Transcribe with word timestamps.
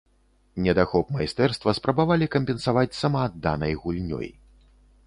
Недахоп 0.67 1.11
майстэрства 1.17 1.75
спрабавалі 1.81 2.29
кампенсаваць 2.37 2.89
самаадданай 3.03 3.73
гульнёй. 3.85 4.27